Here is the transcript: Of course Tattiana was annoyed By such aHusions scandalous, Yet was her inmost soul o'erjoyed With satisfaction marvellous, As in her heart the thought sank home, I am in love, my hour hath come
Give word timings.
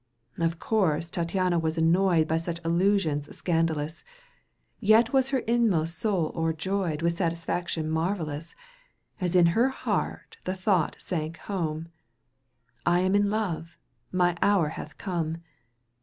Of 0.39 0.57
course 0.57 1.11
Tattiana 1.11 1.59
was 1.59 1.77
annoyed 1.77 2.27
By 2.27 2.37
such 2.37 2.59
aHusions 2.63 3.31
scandalous, 3.35 4.03
Yet 4.79 5.13
was 5.13 5.29
her 5.29 5.37
inmost 5.45 5.95
soul 5.95 6.31
o'erjoyed 6.33 7.03
With 7.03 7.13
satisfaction 7.15 7.87
marvellous, 7.87 8.55
As 9.19 9.35
in 9.35 9.45
her 9.53 9.69
heart 9.69 10.37
the 10.43 10.55
thought 10.55 10.95
sank 10.97 11.37
home, 11.37 11.89
I 12.83 13.01
am 13.01 13.13
in 13.13 13.29
love, 13.29 13.77
my 14.11 14.35
hour 14.41 14.69
hath 14.69 14.97
come 14.97 15.37